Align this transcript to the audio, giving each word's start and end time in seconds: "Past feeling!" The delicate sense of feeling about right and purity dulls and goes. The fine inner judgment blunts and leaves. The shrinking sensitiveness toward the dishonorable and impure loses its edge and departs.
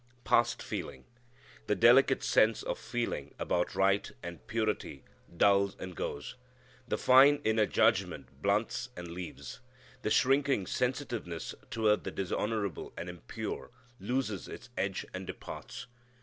"Past 0.23 0.63
feeling!" 0.63 1.05
The 1.67 1.75
delicate 1.75 2.23
sense 2.23 2.63
of 2.63 2.79
feeling 2.79 3.35
about 3.37 3.75
right 3.75 4.11
and 4.23 4.47
purity 4.47 5.03
dulls 5.37 5.75
and 5.77 5.95
goes. 5.95 6.33
The 6.87 6.97
fine 6.97 7.39
inner 7.43 7.67
judgment 7.67 8.41
blunts 8.41 8.89
and 8.97 9.09
leaves. 9.11 9.59
The 10.01 10.09
shrinking 10.09 10.65
sensitiveness 10.65 11.53
toward 11.69 12.03
the 12.03 12.09
dishonorable 12.09 12.93
and 12.97 13.09
impure 13.09 13.69
loses 13.99 14.47
its 14.47 14.71
edge 14.75 15.05
and 15.13 15.27
departs. 15.27 15.85